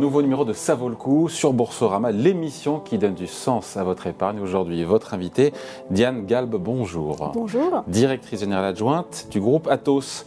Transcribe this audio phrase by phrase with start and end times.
[0.00, 3.84] Nouveau numéro de Ça vaut le coup sur Boursorama, l'émission qui donne du sens à
[3.84, 4.40] votre épargne.
[4.40, 5.52] Aujourd'hui, votre invitée,
[5.90, 7.32] Diane Galbe, bonjour.
[7.34, 7.84] Bonjour.
[7.86, 10.24] Directrice générale adjointe du groupe Atos.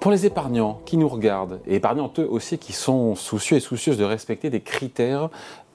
[0.00, 3.98] Pour les épargnants qui nous regardent, et épargnants eux aussi qui sont soucieux et soucieuses
[3.98, 5.30] de respecter des critères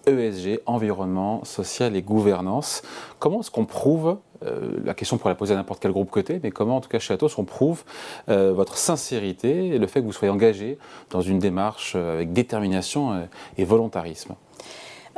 [0.06, 2.82] ESG, environnement, social et gouvernance,
[3.20, 6.40] comment est-ce qu'on prouve euh, la question pourrait la poser à n'importe quel groupe côté,
[6.42, 7.84] mais comment, en tout cas chez Atos, on prouve
[8.30, 10.78] euh, votre sincérité et le fait que vous soyez engagé
[11.10, 14.36] dans une démarche euh, avec détermination et volontarisme?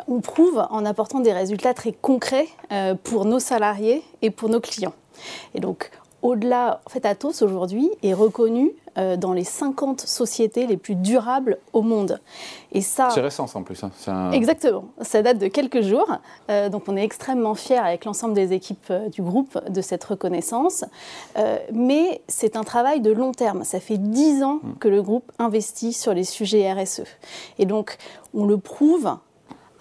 [0.08, 2.48] On prouve en apportant des résultats très concrets
[3.04, 4.94] pour nos salariés et pour nos clients.
[6.22, 11.58] Au-delà, en fait, Atos aujourd'hui est reconnu euh, dans les 50 sociétés les plus durables
[11.72, 12.20] au monde.
[12.74, 13.82] Et ça, c'est récent en plus.
[13.84, 14.32] Hein.
[14.32, 14.84] Exactement.
[15.02, 16.12] Ça date de quelques jours.
[16.50, 20.04] Euh, donc on est extrêmement fiers avec l'ensemble des équipes euh, du groupe de cette
[20.04, 20.84] reconnaissance.
[21.72, 23.64] mais c'est un travail de long terme.
[23.64, 24.74] Ça fait 10 ans mm.
[24.80, 27.04] que le groupe investit sur les sujets RSE.
[27.60, 27.98] Et donc
[28.34, 29.16] on le prouve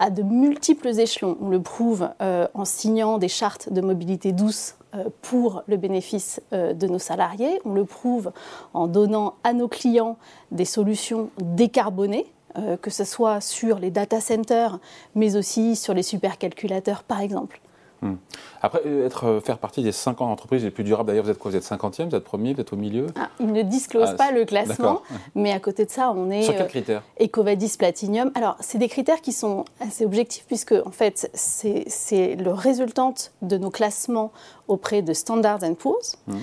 [0.01, 1.37] à de multiples échelons.
[1.41, 6.73] On le prouve en signant des chartes de mobilité douce euh, pour le bénéfice euh,
[6.73, 7.61] de nos salariés.
[7.63, 8.33] On le prouve
[8.73, 10.17] en donnant à nos clients
[10.51, 12.25] des solutions décarbonées
[12.57, 14.79] euh, que ce soit sur les data centers,
[15.15, 17.61] mais aussi sur les supercalculateurs, par exemple.
[18.01, 18.15] Hmm.
[18.63, 21.37] Après, euh, être, euh, faire partie des 50 entreprises les plus durables, d'ailleurs, vous êtes
[21.37, 21.51] quoi?
[21.51, 23.07] Vous êtes 50e, vous êtes premier, vous êtes au milieu?
[23.15, 25.01] Ah, Ils ne disclosent ah, pas le classement,
[25.35, 26.43] mais à côté de ça, on est.
[26.43, 27.03] Sur quels euh, critères?
[27.19, 28.31] Ecovadis Platinum.
[28.33, 33.57] Alors, c'est des critères qui sont assez objectifs, puisque, en fait, c'est le résultante de
[33.57, 34.31] nos classements
[34.67, 36.37] auprès de Standard Poor's, hmm.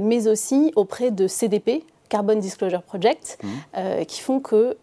[0.00, 4.04] mais aussi auprès de CDP, Carbon Disclosure Project, hmm.
[4.06, 4.74] qui font qu'il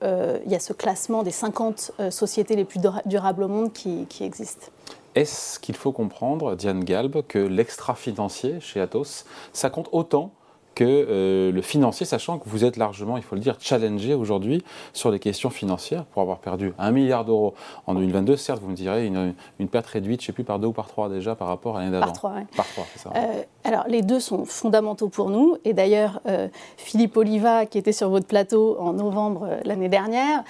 [0.45, 4.23] il y a ce classement des 50 sociétés les plus durables au monde qui, qui
[4.23, 4.67] existent.
[5.14, 10.33] Est-ce qu'il faut comprendre, Diane Galb, que l'extra-financier chez Atos, ça compte autant
[10.76, 14.64] que euh, le financier, sachant que vous êtes largement, il faut le dire, challengé aujourd'hui
[14.93, 17.54] sur les questions financières pour avoir perdu un milliard d'euros
[17.87, 18.37] en 2022.
[18.37, 19.33] Certes, vous me direz une,
[19.67, 21.80] perte réduite, je ne sais plus, par deux ou par trois déjà par rapport à
[21.80, 22.05] l'année d'avant.
[22.05, 22.43] Par trois, oui.
[22.55, 23.11] Par trois, c'est ça.
[23.15, 25.58] Euh, alors, les deux sont fondamentaux pour nous.
[25.65, 30.43] Et d'ailleurs, euh, Philippe Oliva, qui était sur votre plateau en novembre l'année dernière,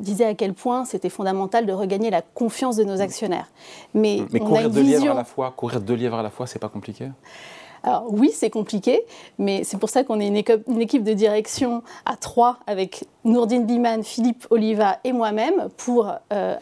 [0.00, 3.48] disait à quel point c'était fondamental de regagner la confiance de nos actionnaires.
[3.94, 6.58] Mais, Mais courir deux lièvres à la fois, courir deux lièvres à la fois, c'est
[6.58, 7.08] pas compliqué?
[7.84, 9.04] Alors oui, c'est compliqué,
[9.38, 10.36] mais c'est pour ça qu'on est une
[10.80, 16.56] équipe, de direction à trois avec Nourdine Biman, Philippe Oliva et moi-même pour euh,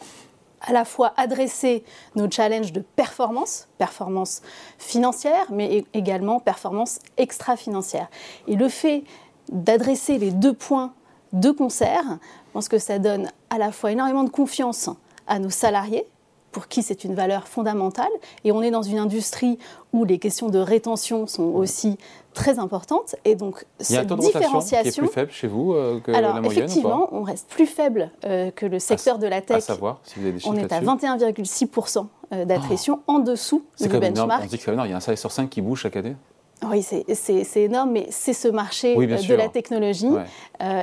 [0.59, 1.85] à la fois adresser
[2.15, 4.41] nos challenges de performance, performance
[4.77, 8.07] financière, mais également performance extra-financière.
[8.49, 9.05] Et le fait
[9.49, 10.93] d'adresser les deux points
[11.31, 12.03] de concert,
[12.47, 14.89] je pense que ça donne à la fois énormément de confiance
[15.27, 16.05] à nos salariés,
[16.53, 18.11] pour qui c'est une valeur fondamentale.
[18.45, 19.57] Et on est dans une industrie
[19.91, 21.97] où les questions de rétention sont aussi
[22.33, 23.15] très importantes.
[23.25, 24.91] Et donc, Il y a cette différenciation.
[24.91, 27.65] Qui est plus faible chez vous euh, que Alors, la moyenne Effectivement, on reste plus
[27.65, 29.57] faible euh, que le secteur de la tech.
[29.57, 33.87] À savoir, si vous avez des On est à 21,6% euh, d'attrition en dessous du
[33.87, 34.11] benchmark.
[34.11, 34.31] Énorme.
[34.41, 34.87] On dit que c'est énorme.
[34.87, 36.15] Il y a un salaire sur 5 qui bouge chaque année
[36.71, 40.09] oui, c'est énorme, mais c'est ce marché de la technologie.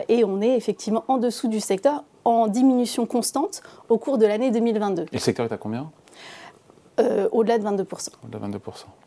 [0.09, 4.51] et on est effectivement en dessous du secteur en diminution constante au cours de l'année
[4.51, 5.03] 2022.
[5.03, 5.91] Et le secteur est à combien?
[7.01, 8.09] Euh, Au-delà de 22%.
[8.25, 8.59] Au-delà de 22%.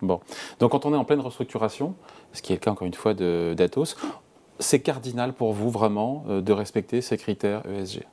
[0.01, 0.19] Bon.
[0.59, 1.94] Donc quand on est en pleine restructuration,
[2.31, 3.95] ce qui est le cas encore une fois d'Atos,
[4.59, 8.03] c'est cardinal pour vous vraiment euh, de respecter ces critères ESG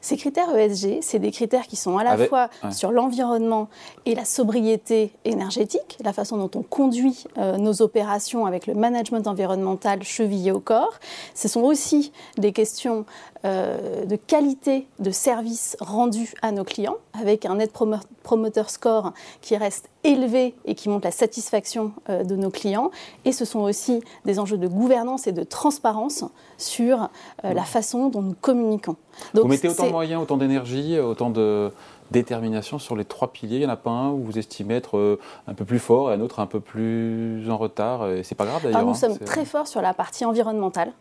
[0.00, 3.68] ces critères ESG, c'est des critères qui sont à la fois sur l'environnement
[4.06, 9.26] et la sobriété énergétique, la façon dont on conduit euh, nos opérations avec le management
[9.26, 10.98] environnemental chevillé au corps.
[11.34, 13.04] Ce sont aussi des questions
[13.46, 17.72] euh, de qualité de service rendu à nos clients, avec un Net
[18.22, 22.90] Promoter Score qui reste élevé et qui montre la satisfaction euh, de nos clients.
[23.24, 26.22] Et ce sont aussi des enjeux de gouvernance et de transparence
[26.58, 27.08] sur
[27.44, 28.96] euh, la façon dont nous communiquons.
[29.32, 31.72] Donc, vous mettez autant de moyens, autant d'énergie, autant de
[32.10, 33.56] détermination sur les trois piliers.
[33.56, 36.14] Il n'y en a pas un où vous estimez être un peu plus fort et
[36.14, 38.06] un autre un peu plus en retard.
[38.10, 38.82] Et c'est pas grave d'ailleurs.
[38.82, 40.92] Nous hein, sommes très forts sur la partie environnementale.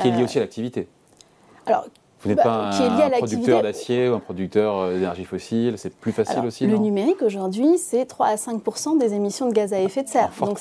[0.00, 0.88] Qui est liée aussi à l'activité.
[1.68, 1.86] Alors,
[2.20, 6.10] vous n'êtes bah, pas un, producteur d'acier ou un producteur euh, d'énergie fossile, c'est plus
[6.10, 8.60] facile aussi Le numérique aujourd'hui, c'est 3 à 5
[8.98, 10.32] des émissions de gaz à effet de serre.
[10.40, 10.58] Donc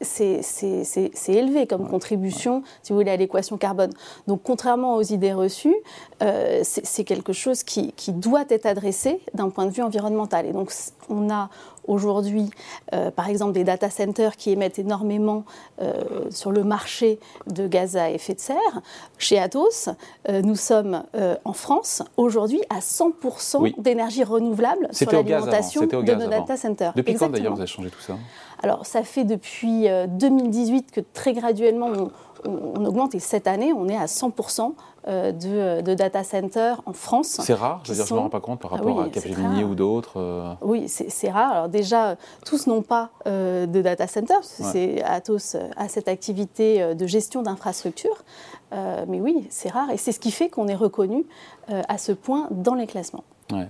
[0.00, 3.90] c'est élevé comme contribution, si vous voulez, à l'équation carbone.
[4.26, 5.76] Donc contrairement aux idées reçues,
[6.22, 10.44] euh, c'est quelque chose qui, qui doit être adressé d'un point de vue environnemental.
[10.46, 10.72] Et donc
[11.08, 11.50] on a
[11.86, 12.50] aujourd'hui,
[12.92, 15.44] euh, par exemple, des data centers qui émettent énormément
[15.80, 15.92] euh,
[16.30, 18.80] sur le marché de gaz à effet de serre.
[19.18, 19.88] Chez Atos,
[20.28, 21.02] euh, nous sommes
[21.44, 26.92] en France aujourd'hui à 100% d'énergie renouvelable sur l'alimentation de nos data centers.
[26.94, 28.16] Depuis quand d'ailleurs vous avez changé tout ça?
[28.62, 32.10] Alors ça fait depuis 2018 que très graduellement on,
[32.46, 34.72] augmente et cette année, on est à 100%
[35.06, 37.38] de, de, data centers en France.
[37.40, 39.08] C'est rare, je veux dire, je ne me rends pas compte par ah rapport à
[39.08, 40.56] Capgemini ou d'autres.
[40.62, 41.52] Oui, c'est rare.
[41.52, 44.42] Alors déjà, tous n'ont pas de data centers.
[44.42, 48.24] C'est Atos a cette activité de gestion d'infrastructures.
[48.72, 51.24] mais oui, c'est rare et c'est ce qui fait qu'on est reconnu
[51.68, 53.24] à ce point dans les classements.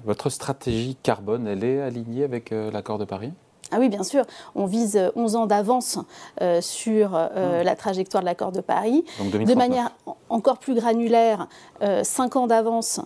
[0.07, 3.33] Votre stratégie carbone, elle est alignée avec l'accord de Paris?
[3.73, 4.25] Ah oui, bien sûr.
[4.55, 5.99] On vise 11 ans d'avance
[6.41, 7.65] euh, sur euh, mmh.
[7.65, 9.05] la trajectoire de l'accord de Paris.
[9.21, 9.91] de manière
[10.29, 11.49] encore plus granulaire,
[11.81, 13.01] 5 euh, ans d'avance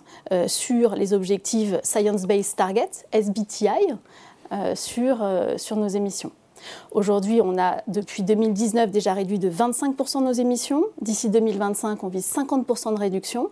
[0.47, 3.95] sur les objectifs Science-Based Target, SBTI,
[4.75, 5.19] sur,
[5.57, 6.33] sur nos émissions.
[6.93, 10.85] Aujourd'hui, on a depuis 2019 déjà réduit de 25% nos émissions.
[11.01, 13.51] D'ici 2025, on vise 50% de réduction.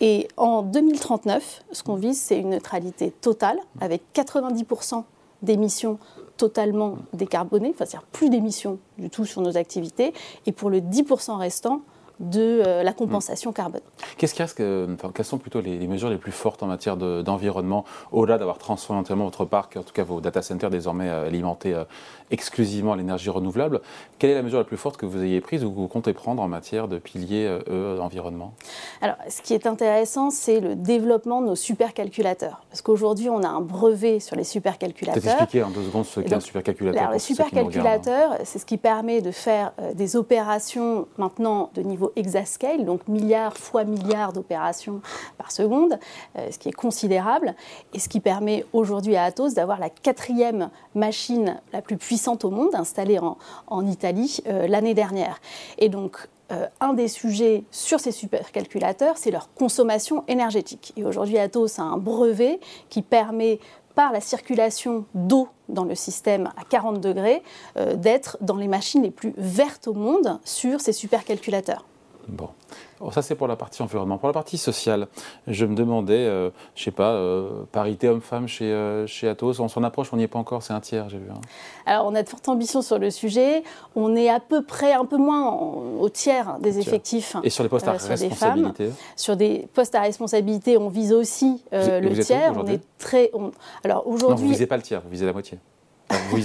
[0.00, 5.04] Et en 2039, ce qu'on vise, c'est une neutralité totale avec 90%
[5.42, 5.98] d'émissions
[6.36, 10.12] totalement décarbonées, enfin, c'est-à-dire plus d'émissions du tout sur nos activités,
[10.46, 11.82] et pour le 10% restant,
[12.20, 13.82] de euh, la compensation carbone.
[14.16, 18.38] Qu'est-ce que, enfin, quelles sont plutôt les, mesures les plus fortes en matière d'environnement, au-delà
[18.38, 21.84] d'avoir transformé entièrement votre parc, en tout cas vos data centers désormais euh, alimentés euh,
[22.30, 23.80] exclusivement à l'énergie renouvelable
[24.18, 26.14] Quelle est la mesure la plus forte que vous ayez prise ou que vous comptez
[26.14, 28.54] prendre en matière de piliers e, environnement
[29.02, 32.62] Alors, ce qui est intéressant, c'est le développement de nos supercalculateurs.
[32.70, 35.22] Parce qu'aujourd'hui, on a un brevet sur les supercalculateurs.
[35.22, 37.00] Peut-être expliquer en deux secondes ce qu'est un supercalculateur.
[37.00, 42.84] Alors, les supercalculateurs, c'est ce qui permet de faire des opérations maintenant de niveau exascale,
[42.84, 45.00] donc milliards fois milliards d'opérations
[45.38, 45.98] par seconde,
[46.38, 47.54] euh, ce qui est considérable,
[47.94, 52.50] et ce qui permet aujourd'hui à Atos d'avoir la quatrième machine la plus puissante au
[52.50, 55.40] monde installée en, Italie euh, l'année dernière.
[55.78, 60.92] Et donc, euh, un des sujets sur ces supercalculateurs, c'est leur consommation énergétique.
[60.96, 63.60] Et aujourd'hui, Atos a un brevet qui permet
[63.94, 67.42] par la circulation d'eau dans le système à 40 degrés,
[67.94, 71.84] d'être dans les machines les plus vertes au monde sur ces supercalculateurs.
[72.28, 72.48] Bon.
[73.12, 74.18] ça, c'est pour la partie environnement.
[74.18, 75.06] Pour la partie sociale,
[75.46, 79.60] je me demandais, je euh, je sais pas, euh, parité homme-femme chez, euh, chez Atos,
[79.60, 81.30] on s'en approche, on n'y est pas encore, c'est un tiers, j'ai vu.
[81.30, 81.40] Hein.
[81.86, 83.62] Alors, on a de fortes ambitions sur le sujet.
[83.94, 87.36] On est à peu près, un peu moins au tiers des effectifs.
[87.44, 92.22] Et sur les postes à responsabilité Sur des postes à responsabilité, on vise aussi le
[92.22, 92.54] tiers.
[92.56, 93.30] on est très.
[93.84, 94.36] Alors, aujourd'hui.
[94.36, 95.58] Non, vous visez pas le tiers, vous visez la moitié.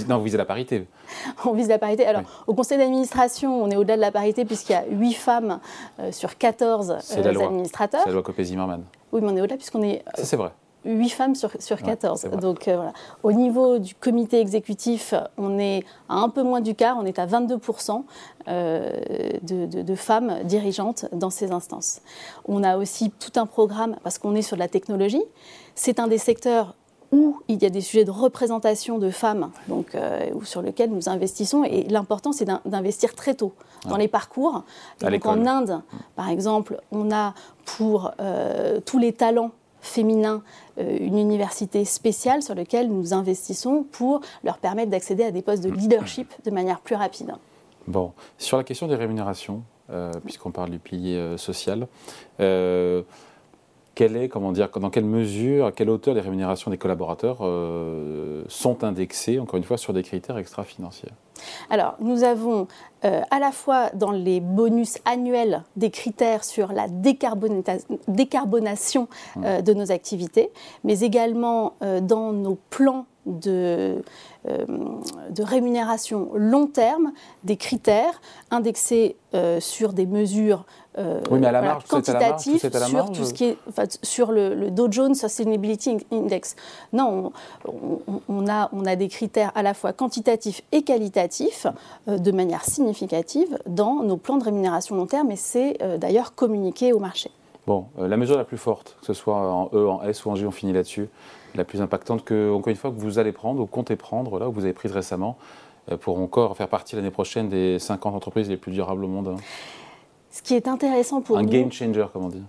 [0.08, 0.86] Non, vous visez la parité.
[1.44, 2.06] on vise la parité.
[2.06, 5.60] Alors, au conseil d'administration, on est au-delà de la parité puisqu'il y a 8 femmes
[6.00, 6.94] euh, sur 14 euh,
[7.24, 8.00] administrateurs.
[8.02, 8.82] C'est la loi Copé-Zimmermann.
[9.12, 10.02] Oui, mais on est au-delà puisqu'on est.
[10.14, 10.50] Ça, c'est vrai.
[10.84, 12.24] 8 femmes sur, sur 14.
[12.40, 12.92] Donc euh, voilà.
[13.22, 17.20] Au niveau du comité exécutif, on est à un peu moins du quart, on est
[17.20, 18.02] à 22%
[18.48, 22.00] de, de, femmes dirigeantes dans ces instances.
[22.46, 25.22] On a aussi tout un programme, parce qu'on est sur de la technologie,
[25.76, 26.74] c'est un des secteurs
[27.12, 31.08] où il y a des sujets de représentation de femmes donc, euh, sur lesquels nous
[31.08, 31.62] investissons.
[31.62, 33.52] Et l'important, c'est d'investir très tôt
[33.86, 34.64] dans les parcours.
[35.00, 35.82] donc en Inde,
[36.16, 39.50] par exemple, on a pour euh, tous les talents
[39.82, 40.42] féminins
[40.78, 45.62] euh, une université spéciale sur laquelle nous investissons pour leur permettre d'accéder à des postes
[45.62, 47.34] de leadership de manière plus rapide.
[47.86, 49.62] Bon, sur la question des rémunérations,
[50.24, 51.88] puisqu'on parle du pilier social,
[54.00, 58.84] est, comment dire, dans quelle mesure, à quelle hauteur les rémunérations des collaborateurs euh, sont
[58.84, 61.10] indexées, encore une fois, sur des critères extra-financiers
[61.70, 62.68] alors, nous avons
[63.04, 69.74] euh, à la fois dans les bonus annuels des critères sur la décarbonation euh, de
[69.74, 70.52] nos activités,
[70.84, 74.04] mais également dans nos plans de,
[74.44, 77.12] de, rémunération long terme
[77.42, 78.20] des critères
[78.52, 79.16] indexés
[79.58, 80.64] sur des mesures
[80.98, 83.56] euh, oui, mais à la marge, quantitatif sur tout ce qui est
[84.02, 86.54] sur le, Dow Jones Sustainability Index.
[86.92, 87.32] Non,
[88.28, 91.66] on, a, on a des critères à la fois quantitatifs et qualitatifs
[92.08, 96.34] euh, de manière significative dans nos plans de rémunération long terme et c'est euh, d'ailleurs
[96.34, 97.30] communiqué au marché.
[97.66, 100.34] Bon, la mesure la plus forte, que ce soit en E, en S ou en
[100.34, 101.08] G, on finit là-dessus,
[101.54, 104.46] la plus impactante que, encore une fois, que vous allez prendre ou comptez prendre, là,
[104.46, 105.36] que vous avez prise récemment,
[106.00, 109.36] pour encore faire partie l'année prochaine des 50 entreprises les plus durables au monde hein.
[110.32, 111.48] Ce qui est intéressant pour un nous.
[111.48, 112.42] Un game changer, comme on dit.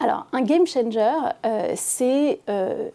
[0.00, 1.12] Alors, un game changer,
[1.46, 2.88] euh, c'est euh,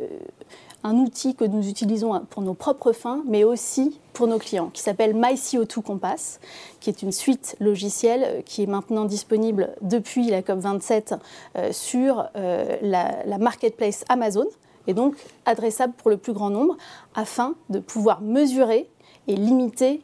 [0.84, 4.82] un outil que nous utilisons pour nos propres fins, mais aussi pour nos clients, qui
[4.82, 6.42] s'appelle MyCO2 Compass,
[6.82, 11.20] qui est une suite logicielle euh, qui est maintenant disponible depuis la COP27
[11.72, 14.46] sur la, la marketplace Amazon,
[14.88, 16.76] et donc adressable pour le plus grand nombre,
[17.16, 18.90] afin de pouvoir mesurer
[19.28, 20.02] et limiter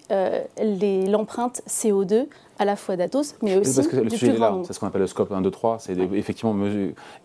[1.10, 2.28] l'empreinte CO2
[2.60, 4.56] à la fois d'Atos, mais aussi parce que le du sujet plus est là, grand
[4.58, 4.68] nombre.
[4.68, 6.54] c'est ce qu'on appelle le scope 1, 2, 3, c'est effectivement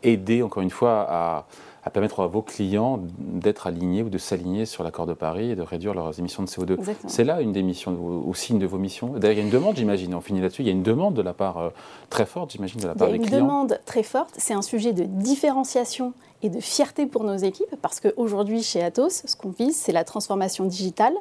[0.02, 1.46] aider encore une fois à,
[1.84, 5.56] à permettre à vos clients d'être alignés ou de s'aligner sur l'accord de Paris et
[5.56, 6.74] de réduire leurs émissions de CO2.
[6.78, 7.08] Exactement.
[7.12, 9.08] C'est là une des missions, de vos- aussi une de vos missions.
[9.08, 11.14] D'ailleurs, il y a une demande, j'imagine, on finit là-dessus, il y a une demande
[11.14, 11.68] de la part euh,
[12.10, 13.40] très forte, j'imagine, de la Il y part a des une clients.
[13.40, 16.12] demande très forte, c'est un sujet de différenciation
[16.42, 20.04] et de fierté pour nos équipes, parce qu'aujourd'hui, chez Atos, ce qu'on vise, c'est la
[20.04, 21.14] transformation digitale,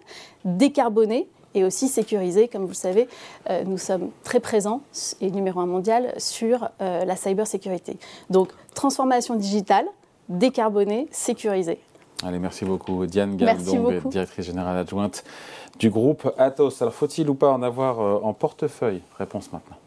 [0.46, 2.48] décarbonée et aussi sécurisée.
[2.48, 3.08] Comme vous le savez,
[3.50, 4.82] euh, nous sommes très présents
[5.22, 7.98] et numéro un mondial sur euh, la cybersécurité.
[8.30, 9.86] Donc, transformation digitale,
[10.30, 11.80] décarbonée, sécurisée.
[12.24, 13.06] Allez, merci beaucoup.
[13.06, 14.10] Diane beaucoup.
[14.10, 15.24] directrice générale adjointe
[15.80, 16.82] du groupe Atos.
[16.82, 19.02] Alors, faut-il ou pas en avoir euh, en portefeuille?
[19.18, 19.78] Réponse maintenant.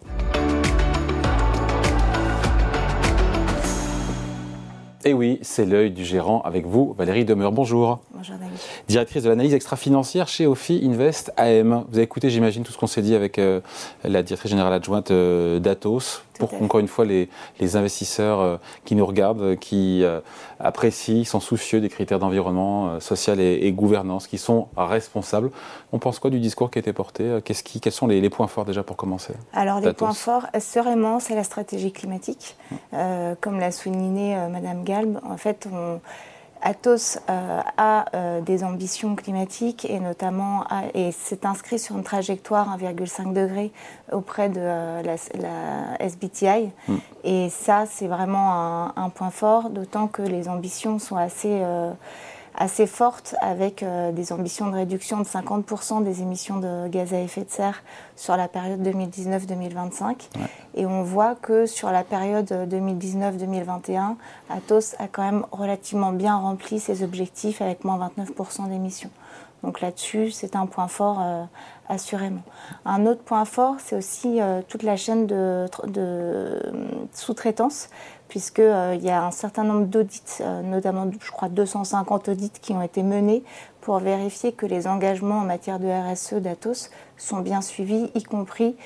[5.07, 7.53] Et oui, c'est l'œil du gérant avec vous, Valérie Demeur.
[7.53, 8.01] Bonjour.
[8.13, 8.59] Bonjour David.
[8.89, 11.85] Directrice de l'analyse extra-financière chez OFI Invest AM.
[11.89, 13.61] Vous avez écouté, j'imagine, tout ce qu'on s'est dit avec euh,
[14.03, 16.25] la directrice générale adjointe euh, d'Atos.
[16.39, 16.65] Pour à fait.
[16.65, 17.29] encore une fois, les,
[17.61, 20.21] les investisseurs euh, qui nous regardent, qui euh,
[20.61, 25.51] apprécient, sont soucieux des critères d'environnement, euh, social et, et gouvernance, qui sont responsables.
[25.93, 28.31] On pense quoi du discours qui a été porté Qu'est-ce qui, Quels sont les, les
[28.31, 29.35] points forts déjà pour commencer?
[29.53, 32.57] Alors les points forts, assurément, c'est la stratégie climatique.
[32.95, 36.01] Euh, comme l'a souligné Madame Galb, en fait, on-
[36.67, 42.03] Atos euh, a euh, des ambitions climatiques et notamment a- et s'est inscrit sur une
[42.03, 43.71] trajectoire 1,5 degré
[44.11, 46.71] auprès de euh, la, la SBTI.
[46.89, 46.95] Mm.
[47.23, 51.61] Et ça, c'est vraiment un, un point fort, d'autant que les ambitions sont assez
[52.57, 57.21] assez forte avec euh, des ambitions de réduction de 50% des émissions de gaz à
[57.21, 57.83] effet de serre
[58.17, 60.29] sur la période 2019-2025.
[60.75, 64.17] Et on voit que sur la période euh, 2019-2021,
[64.51, 69.11] Atos a quand même relativement bien rempli ses objectifs avec moins 29% d'émissions.
[69.63, 71.45] Donc là-dessus, c'est un point fort euh,
[71.89, 72.43] assurément.
[72.85, 76.61] Un autre point fort, c'est aussi euh, toute la chaîne de, euh,
[77.13, 77.89] sous-traitance,
[78.29, 83.03] puisqu'il y a un certain nombre d'audits, notamment je crois 250 audits qui ont été
[83.03, 83.45] menés
[83.81, 88.77] pour vérifier que les engagements en matière de RSE d'Atos sont bien suivis, y compris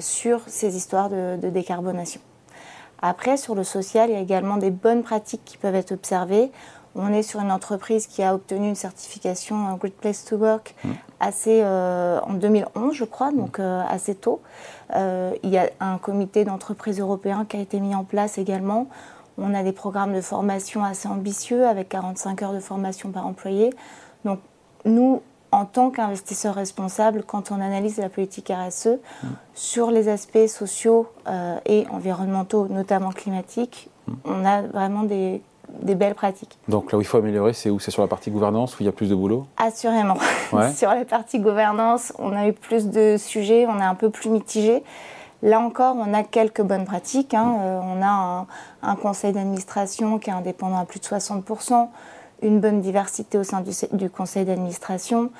[0.00, 2.20] sur ces histoires de décarbonation.
[3.02, 6.52] Après, sur le social, il y a également des bonnes pratiques qui peuvent être observées.
[6.94, 10.74] On est sur une entreprise qui a obtenu une certification Great Place to Work
[11.20, 14.40] assez euh, en 2011, je crois, donc euh, assez tôt.
[14.94, 18.88] Euh, il y a un comité d'entreprise européen qui a été mis en place également.
[19.38, 23.70] On a des programmes de formation assez ambitieux avec 45 heures de formation par employé.
[24.24, 24.40] Donc
[24.84, 25.22] nous,
[25.52, 28.98] en tant qu'investisseurs responsables, quand on analyse la politique RSE,
[29.54, 33.90] sur les aspects sociaux euh, et environnementaux, notamment climatiques,
[34.24, 35.42] on a vraiment des,
[35.80, 36.58] des belles pratiques.
[36.68, 38.86] Donc là où il faut améliorer, c'est où C'est sur la partie gouvernance, où il
[38.86, 40.16] y a plus de boulot Assurément.
[40.52, 40.70] Ouais.
[40.72, 44.28] Sur la partie gouvernance, on a eu plus de sujets, on est un peu plus
[44.28, 44.82] mitigé.
[45.42, 47.32] Là encore, on a quelques bonnes pratiques.
[47.34, 47.54] hein.
[47.60, 48.46] Euh, on a un,
[48.82, 51.88] un conseil d'administration qui est indépendant à plus de 60%,
[52.42, 55.30] une bonne diversité au sein du, du conseil d'administration.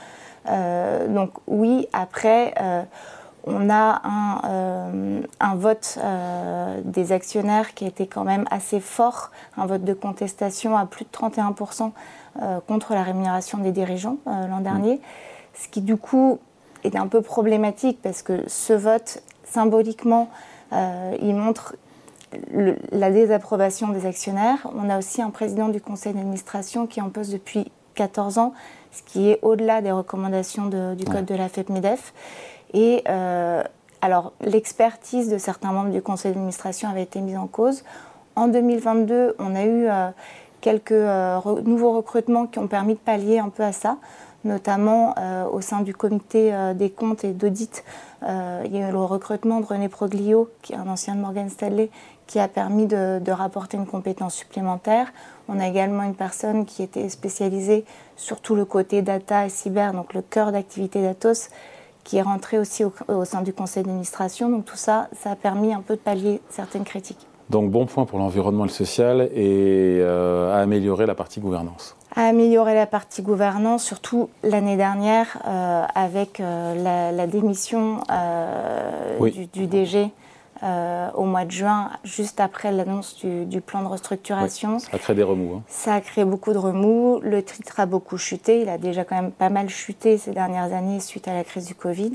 [0.49, 2.83] Euh, donc oui, après, euh,
[3.45, 8.81] on a un, euh, un vote euh, des actionnaires qui a été quand même assez
[8.81, 11.91] fort, un vote de contestation à plus de 31%
[12.43, 15.01] euh, contre la rémunération des dirigeants l'an dernier,
[15.55, 16.39] ce qui du coup
[16.85, 20.29] est un peu problématique parce que ce vote, symboliquement,
[20.73, 21.77] il montre
[22.51, 24.67] le- la désapprobation des actionnaires.
[24.75, 28.55] On a aussi un président du conseil d'administration qui est en poste depuis 14 ans,
[28.91, 32.15] ce qui est au-delà des recommandations de- du code de la FEP-MEDEF.
[32.75, 33.63] Et euh,
[34.01, 37.85] alors, l'expertise de certains membres du conseil d'administration avait été mise en cause.
[38.35, 40.09] En 2022, on a eu euh,
[40.61, 43.99] quelques euh, nouveaux recrutements qui ont permis de pallier un peu à ça,
[44.45, 45.15] notamment
[45.53, 47.85] au sein du comité des comptes et d'audit.
[48.23, 51.49] il y a eu le recrutement de René Proglio, qui est un ancien de Morgan
[51.49, 51.91] Stanley,
[52.27, 55.13] qui a permis de, de rapporter une compétence supplémentaire.
[55.49, 57.85] On a également une personne qui était spécialisée
[58.17, 61.51] sur tout le côté data et cyber, donc le cœur d'activité d'Atos,
[62.05, 64.49] qui est rentré aussi au, au sein du conseil d'administration.
[64.49, 67.27] Donc tout ça, ça a permis un peu de pallier certaines critiques.
[67.51, 71.97] Donc bon point pour l'environnement et le social et euh, à améliorer la partie gouvernance.
[72.17, 77.99] à améliorer la partie gouvernance, surtout l'année dernière euh, avec euh, la, la démission
[79.19, 79.33] Oui.
[79.33, 80.11] du, du DG
[80.63, 84.79] euh, au mois de juin, juste après l'annonce du, du plan de restructuration.
[84.79, 85.57] Ça crée des remous.
[85.57, 85.63] hein.
[85.67, 87.21] Ça a créé beaucoup de remous.
[87.23, 88.63] Le titre a beaucoup chuté.
[88.63, 91.67] Il a déjà quand même pas mal chuté ces dernières années suite à la crise
[91.67, 92.13] du Covid.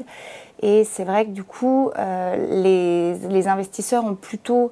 [0.62, 4.72] Et c'est vrai que du coup, euh, les, les investisseurs ont plutôt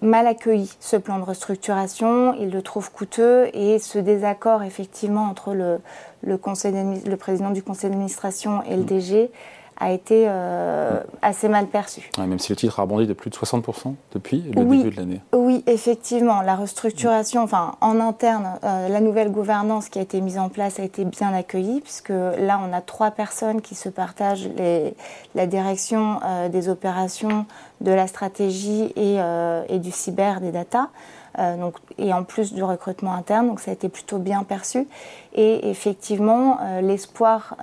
[0.00, 2.34] mal accueilli ce plan de restructuration.
[2.34, 5.80] Ils le trouvent coûteux et ce désaccord effectivement entre le,
[6.22, 9.30] le, conseil d'admi- le président du conseil d'administration et le DG
[9.78, 12.10] a été euh, assez mal perçu.
[12.18, 15.20] même si le titre a rebondi de plus de 60% depuis le début de l'année.
[15.32, 20.38] Oui, effectivement, la restructuration, enfin en interne, euh, la nouvelle gouvernance qui a été mise
[20.38, 24.48] en place a été bien accueillie, puisque là on a trois personnes qui se partagent
[24.56, 24.94] les,
[25.34, 27.46] la direction euh, des opérations,
[27.80, 29.16] de la stratégie et,
[29.68, 30.90] et du cyber, des data.
[31.36, 34.86] donc, et en plus du recrutement interne, donc ça a été plutôt bien perçu.
[35.34, 37.56] Et effectivement, l'espoir,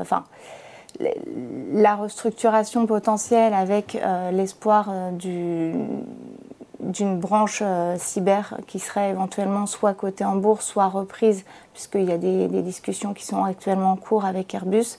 [0.00, 0.24] enfin,
[1.72, 5.10] la restructuration potentielle avec euh, l'espoir euh,
[6.80, 12.12] d'une branche euh, cyber qui serait éventuellement soit cotée en bourse, soit reprise, puisqu'il y
[12.12, 14.98] a des, discussions qui sont actuellement en cours avec Airbus,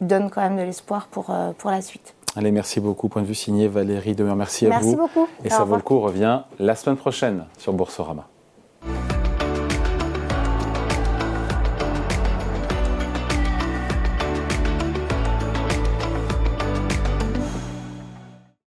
[0.00, 2.14] donne quand même de l'espoir pour, pour la suite.
[2.34, 3.08] Allez, merci beaucoup.
[3.08, 4.34] Point de vue signé Valérie Demer.
[4.34, 4.74] Merci, à vous.
[4.74, 5.28] Merci beaucoup.
[5.44, 8.26] Et ça vaut le coup revient la semaine prochaine sur Boursorama.